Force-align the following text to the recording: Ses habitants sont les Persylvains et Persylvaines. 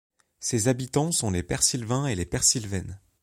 Ses 0.39 0.67
habitants 0.67 1.11
sont 1.11 1.29
les 1.29 1.43
Persylvains 1.43 2.07
et 2.07 2.25
Persylvaines. 2.25 2.99